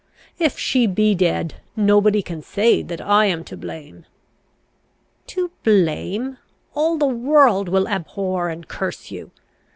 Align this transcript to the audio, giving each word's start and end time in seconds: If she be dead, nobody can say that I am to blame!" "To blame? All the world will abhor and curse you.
If 0.39 0.57
she 0.57 0.87
be 0.87 1.13
dead, 1.13 1.61
nobody 1.75 2.23
can 2.23 2.41
say 2.41 2.81
that 2.81 2.99
I 3.01 3.25
am 3.27 3.43
to 3.43 3.55
blame!" 3.55 4.05
"To 5.27 5.51
blame? 5.61 6.39
All 6.73 6.97
the 6.97 7.05
world 7.05 7.69
will 7.69 7.87
abhor 7.87 8.49
and 8.49 8.67
curse 8.67 9.11
you. 9.11 9.29